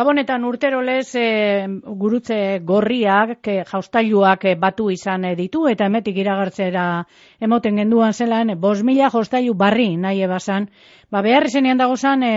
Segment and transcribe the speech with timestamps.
[0.00, 1.66] Gabonetan urterolez e,
[2.00, 6.84] gurutze gorriak, e, jaustailuak e, batu izan ditu, eta emetik iragartzera
[7.44, 10.70] emoten genduan zelan, e, bos mila jaustailu barri nahi ebasan,
[11.12, 12.30] ba, behar izenean dago e,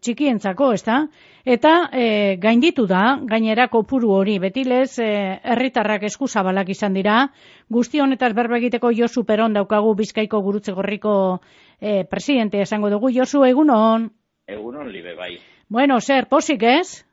[0.00, 0.96] txikientzako, ez da?
[1.44, 7.28] Eta e, gainditu da, gainera kopuru hori, betilez, e, herritarrak eskuzabalak izan dira,
[7.68, 11.42] guzti honetaz berbegiteko Josu Peron daukagu Bizkaiko gurutze gorriko
[11.80, 14.08] e, presidente esango dugu, Josu, egunon?
[14.48, 15.36] Egunon, libe, bai.
[15.68, 17.09] Bueno, zer, posik ez?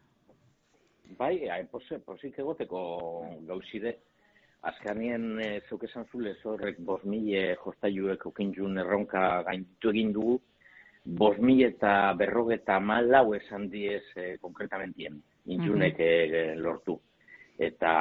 [1.17, 2.79] Bai, hain posik, posik egoteko
[3.47, 3.95] gauzide.
[4.69, 10.35] Azkanien e, zeuk esan zule zorrek bos mile jostaiuek okintzun erronka gainditu egin dugu,
[11.21, 15.17] bos mile eta berrogeta malau esan diez e, konkretamentien,
[15.55, 16.11] intzunek e,
[16.61, 16.99] lortu.
[17.57, 17.91] Eta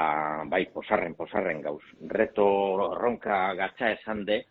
[0.52, 1.82] bai, posarren, posarren gauz.
[2.12, 2.46] Reto
[2.90, 4.42] erronka gatza esan de,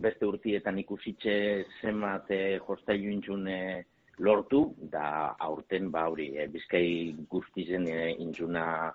[0.00, 1.34] beste urtietan ikusitxe
[1.82, 3.58] zemate jostaiu intzune
[4.18, 8.92] lortu, da aurten ba hori, e, bizkai guztizen e, intzuna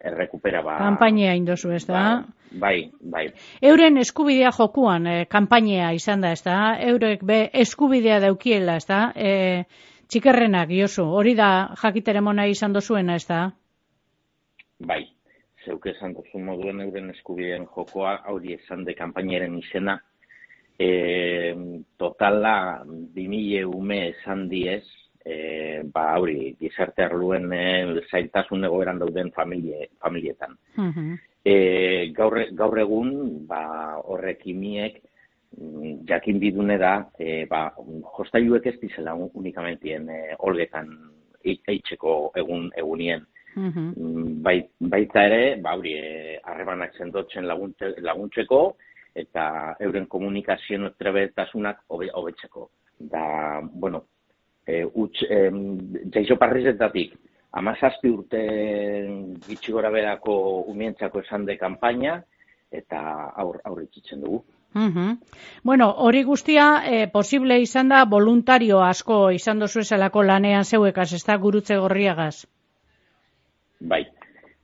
[0.00, 0.76] errekupera ba...
[0.78, 2.02] Kampainea indozu, ez da?
[2.50, 3.26] Bai, bai, bai.
[3.70, 6.76] Euren eskubidea jokuan, e, kampainea izan da, ez da?
[6.92, 9.02] Eurek be eskubidea daukiela, ez da?
[9.14, 9.64] E,
[10.10, 11.50] txikerrenak, Josu, hori da
[11.82, 13.42] jakitere mona izan dozuena, ez da?
[14.86, 15.02] Bai,
[15.64, 19.98] zeuke esan dozu moduen euren eskubideen jokoa, hori esan de kampainaren izena,
[20.78, 21.56] e,
[21.96, 24.84] totala bimile ume esan diez,
[25.24, 27.64] e, ba, hori, gizarte arluen e,
[28.10, 30.56] zailtasun egoeran dauden familie, familietan.
[31.44, 33.12] e, gaur, gaur egun,
[33.48, 33.62] ba,
[34.04, 35.00] horrek imiek,
[35.56, 37.68] mm, jakin bidune da, e, ba,
[38.18, 40.92] jostailuek ez dizela unikamentien e, olgetan
[41.46, 43.26] eitzeko egun egunien.
[43.56, 43.92] Mm
[44.46, 48.60] baita ere, ba, hori, e, harremanak zendotzen laguntzeko,
[49.16, 52.68] eta euren komunikazio trebetasunak hobetzeko.
[52.98, 54.04] Da, bueno,
[54.66, 55.40] e, utx, e,
[56.12, 57.14] jaixo parrizetatik,
[57.56, 58.42] amazazpi urte
[59.46, 60.36] gitsi gora berako
[60.72, 62.18] umientzako esan de kampaina,
[62.72, 63.00] eta
[63.36, 64.42] aur, aurritzitzen dugu.
[64.74, 65.16] Mm
[65.64, 71.24] Bueno, hori guztia e, posible izan da voluntario asko izan dozu esalako lanean zeuekaz, ez
[71.24, 72.44] da gurutze gorriagaz?
[73.80, 74.04] Bai,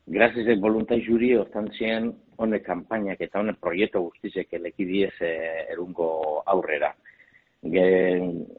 [0.07, 5.33] grazis de voluntario juri, oztan ziren, honek kanpainak eta honek proiektu guztizek elekidiez e,
[5.73, 6.93] erungo aurrera.
[7.63, 7.87] Ge,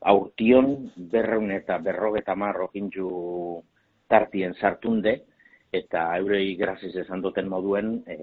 [0.07, 2.69] aurtion berreun eta berrogeta marro
[4.07, 5.21] tartien sartunde,
[5.73, 8.17] eta eurei graziz esan duten moduen e,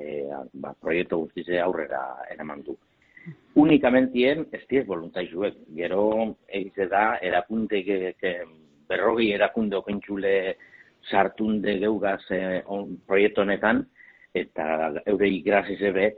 [0.62, 2.00] ba, proiektu guztize aurrera
[2.30, 2.76] eraman du.
[3.60, 6.04] Unikamentien, ez diez voluntaizuek, gero
[6.48, 7.82] egize da, erakunde
[8.88, 10.34] berrogi erakunde okentzule
[11.10, 12.62] sartunde geugaz e,
[13.06, 13.82] proiektu honetan,
[14.34, 16.12] eta eurei graziz ebe,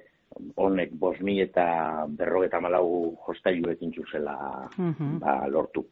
[0.57, 5.19] honek bosmi eta berrogeta malau jostailuekin mhm.
[5.19, 5.87] ba, lortu.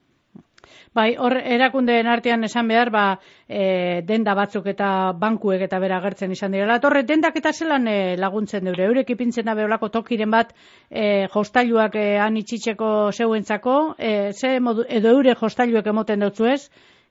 [0.92, 3.04] Bai, hor erakundeen artean esan behar, ba,
[3.48, 6.78] e, denda batzuk eta bankuek eta bera agertzen izan dira.
[6.84, 10.52] Torre, dendak eta zelan e, laguntzen dure, eurek ipintzen da beholako tokiren bat
[10.90, 16.62] e, jostailuak e, anitxitzeko zeuentzako, e, ze modu, edo eure jostailuek emoten dutzu ez,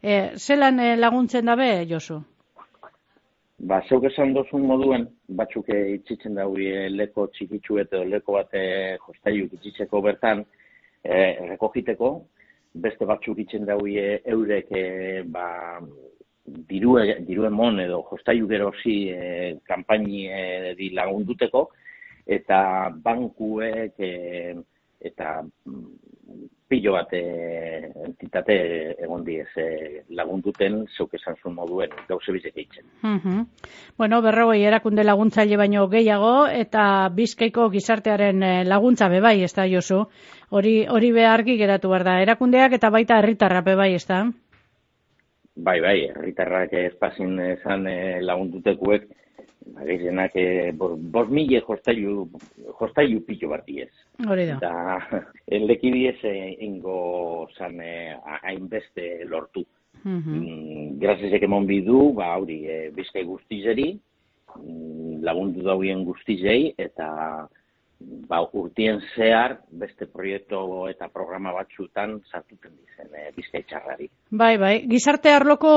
[0.02, 2.22] e, zelan e, laguntzen dabe, Josu?
[3.59, 5.06] Ba, zeuk esan dozun moduen,
[5.36, 10.46] batzuk itxitzen da hori eh, leko txikitsu eta leko bat eh, jostaiu itxitzeko bertan
[11.03, 11.18] e,
[11.50, 12.12] rekogiteko,
[12.86, 14.84] beste batzuk itxitzen da hori eurek e,
[15.36, 15.50] ba,
[16.72, 16.96] diru,
[17.28, 19.28] diru emon edo jostaiu gerozi e,
[19.68, 21.66] kampaini e, di lagunduteko,
[22.40, 22.62] eta
[23.03, 24.56] bankuek e,
[25.12, 25.42] eta
[26.69, 28.56] pilo bat eh, entitate
[29.02, 32.85] egon diez eh, lagunduten zeuk esan zuen moduen gauze bizek eitzen.
[33.02, 33.47] Mm
[33.97, 40.04] Bueno, berrogei erakunde laguntzaile baino gehiago eta bizkaiko gizartearen eh, laguntza bebai, ez da, Josu?
[40.50, 42.19] Hori, hori beharki geratu behar da.
[42.21, 44.24] Erakundeak eta baita herritarra bebai, ez da?
[45.60, 47.89] Bai, bai, herritarrak ez pasin esan
[48.24, 49.10] lagundutekuek
[49.77, 52.27] Gehienak, e, bos mille jostailu,
[52.80, 53.89] jostailu pilo bat diez.
[54.27, 54.57] Hori da.
[54.62, 55.19] Da,
[55.60, 56.33] eleki diez e,
[56.66, 59.66] ingo zan e, hainbeste lortu.
[60.04, 61.00] Mm -hmm.
[61.00, 64.00] Grazizek ekemon bidu, ba, hori, e, bizkai guztizeri,
[64.56, 67.48] mm, lagundu dauen guztizei, eta
[68.00, 70.60] ba, urtien zehar beste proiektu
[70.90, 74.10] eta programa batzutan sartuten dizen e, bizkaitxarrari.
[74.31, 74.74] Bai, bai.
[74.90, 75.74] Gizarte arloko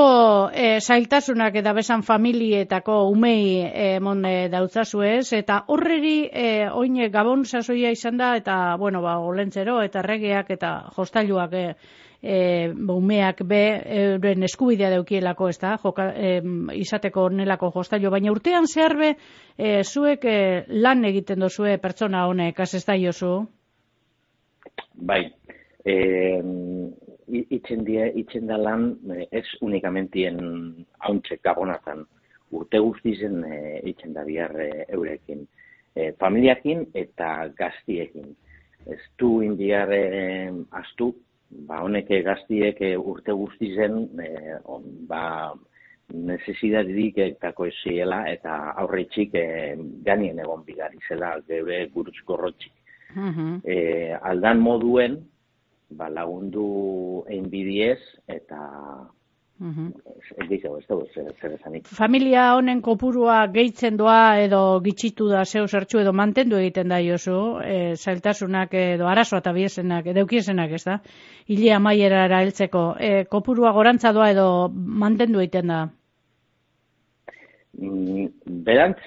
[0.51, 6.47] e, eh, zailtasunak eta besan familietako umei e, mon e, dautzazu ez, eta horreri e,
[6.71, 11.67] oine gabon sasoia izan da, eta, bueno, ba, olentzero, eta regeak, eta jostailuak e,
[12.23, 13.61] e, umeak be
[13.99, 16.37] euren eskubidea daukielako, ez da, joka, e,
[16.79, 19.11] izateko nelako jostailu, baina urtean zehar be,
[19.57, 20.37] e, zuek e,
[20.69, 23.33] lan egiten dozue pertsona honek, az ez da jozu?
[24.95, 25.25] Bai,
[25.83, 25.95] e,
[27.27, 28.93] itzen, die, itzen da lan,
[29.31, 30.39] ez unikamentien
[31.03, 32.05] hauntxe gabonatan,
[32.53, 33.59] urte guztizen e,
[33.91, 34.55] itzen da bihar
[34.87, 35.43] eurekin.
[35.93, 38.31] E, familiakin eta gaztiekin.
[38.89, 40.01] Ez du indiar e,
[40.79, 41.11] astu,
[41.67, 45.53] ba, honek gaztiek urte guztizen, e, on, ba,
[46.13, 49.45] necesitaterik eta koeziela eta aurretxik e,
[50.05, 52.73] ganien egon bigari zela geure gurutz gorrotxik.
[53.13, 53.61] Uh
[54.25, 55.19] aldan moduen,
[55.91, 57.23] ba, lagundu
[59.63, 59.91] egin
[60.49, 66.89] bidiez eta Familia honen kopurua gehitzen doa edo gitxitu da zeu zertxu edo mantendu egiten
[66.91, 70.99] da jozu, e, zailtasunak edo arazoa eta biesenak, edo ukiesenak ez da,
[71.47, 72.83] hile amaiera heltzeko.
[72.99, 75.83] E, kopurua gorantza doa edo mantendu egiten da?
[77.79, 78.27] Mm,
[78.67, 78.99] berantz,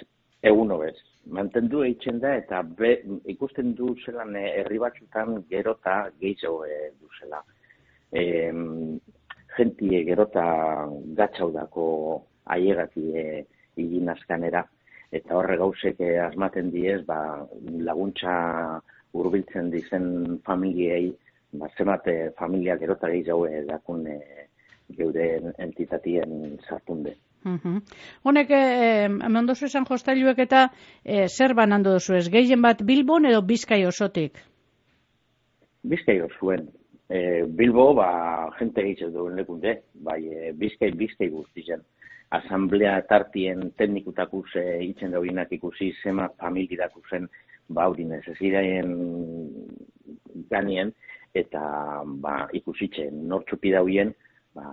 [0.43, 0.97] egun hobez.
[1.27, 7.43] Mantendu egiten da eta be, ikusten du zelan herri batzutan gerota gehiago e, duzela.
[8.13, 8.23] E,
[9.57, 10.47] gentie gerota
[11.19, 11.87] gatsaudako
[12.57, 13.27] aiegati e,
[13.77, 14.65] igin askanera,
[15.13, 17.19] eta horre gauzek asmaten diez, ba,
[17.89, 18.35] laguntza
[19.13, 21.11] hurbiltzen dizen familiei,
[21.53, 24.19] ba, zemate familia gerota gehiago edakun e,
[24.97, 27.17] geure entitatien sartunde.
[28.27, 30.65] Honek, eh, hemen dozu esan jostailuek eta
[31.05, 32.27] eh, zer banando dozu ez?
[32.33, 34.41] Gehien bat Bilbon edo Bizkai osotik?
[35.87, 36.67] Bizkai osuen.
[37.09, 38.09] E, Bilbo, ba,
[38.59, 39.77] jente egiten duen lekunde,
[40.07, 41.85] bai, e, bizkai, bizkai guztien.
[42.35, 47.29] Asamblea tartien teknikutakuz e, itzen dauginak ikusi, zema familidakuz zen,
[47.69, 48.97] ba, hori nezeziraen
[50.51, 50.91] ganien,
[51.39, 51.63] eta,
[52.25, 54.11] ba, ikusitzen, nortzupi dauen,
[54.57, 54.67] ba,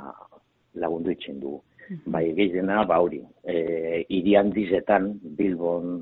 [0.82, 1.62] lagundu itzen dugu.
[2.10, 6.00] Bai, gehiena, ba, hori, e, irian dizetan, Bilbon,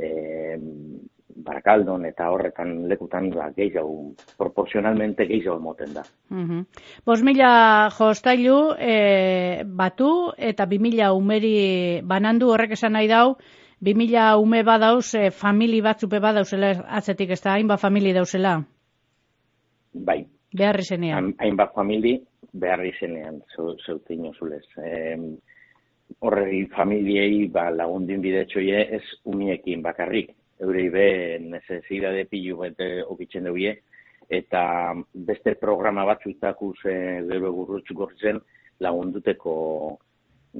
[0.00, 0.10] e,
[1.44, 6.04] barakaldon eta horretan lekutan ba, gehiago, proporzionalmente gehiago moten da.
[6.30, 6.64] Mm
[7.06, 13.36] Bos mila jostailu e, batu eta bi mila umeri banandu horrek esan nahi dau,
[13.80, 18.58] bi mila ume badauz, e, famili batzupe badauzela atzetik ez da, hainba famili dauzela?
[19.94, 20.24] Bai.
[20.48, 21.34] Beharri zenean.
[21.38, 22.14] Hainbat famili
[22.52, 23.42] beharri zenean,
[23.84, 24.64] zeuten zulez.
[24.80, 25.18] E,
[26.24, 31.08] horregi familiei ba, lagundin bidetxoie ez umiekin bakarrik eurei be
[31.40, 33.76] necesidade pilu bete okitzen duie
[34.28, 36.96] eta beste programa batzuetakuz e,
[37.30, 38.40] gero gurrutzu gortzen
[38.84, 39.54] lagunduteko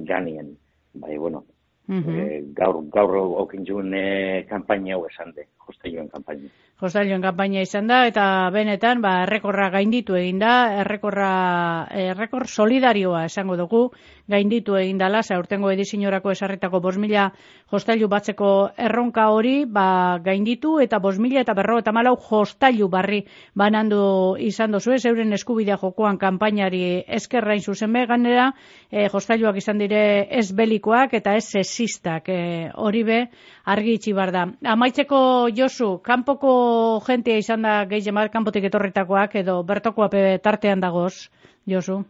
[0.09, 0.55] ganien.
[0.93, 1.43] Bai, bueno,
[1.89, 2.53] mm -hmm.
[2.53, 6.49] gaur, gaur okintzun e, kampaina hau esan de, jostaioen kampaina.
[6.79, 13.57] Jostaioen kampaina izan da, eta benetan, ba, errekorra gainditu egin da, errekorra, errekor solidarioa esango
[13.57, 13.81] dugu,
[14.27, 17.31] gainditu egin dala, za urtengo edizinorako esarritako bos mila
[17.71, 23.25] jostailu batzeko erronka hori, ba, gainditu, eta bos mila eta berro eta malau jostailu barri
[23.55, 28.53] banandu izan dozu, ez euren eskubidea jokoan kampainari eskerrain zuzen ganera,
[28.91, 31.45] e, jostailuak izan dire ez belikoak eta ez
[31.79, 33.19] sexistak, e, hori be,
[33.65, 34.45] argi itxi bar da.
[34.63, 40.09] Amaitzeko Josu, kanpoko jentea izan da gehi mar kanpotik etorritakoak edo bertokoa
[40.43, 41.29] tartean dagoz,
[41.65, 42.03] Josu?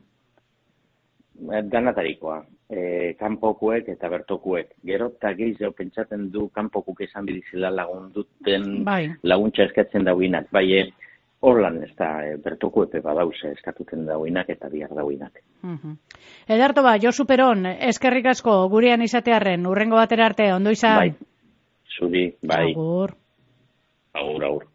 [1.39, 4.73] Danatarikoa, e, kanpokuek eta bertokuek.
[4.85, 9.13] Gero eta gehi pentsaten du kanpokuk esan bidizela lagunduten bai.
[9.23, 10.49] laguntza eskatzen dauinak.
[10.51, 10.89] Bai, e,
[11.39, 15.39] Horlan ez da, e, bertoko epe badauze eskatuten dauinak eta bihar dauinak.
[15.63, 15.95] Uh -huh.
[16.47, 20.97] Edarto ba, Josu Peron, eskerrik asko gurean izatearren, urrengo batera arte, ondo izan?
[20.97, 21.13] Bai,
[21.97, 22.71] zuri, bai.
[22.71, 23.15] Agur.
[24.13, 24.65] Agur, agur.